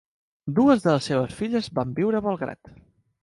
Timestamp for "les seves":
0.95-1.35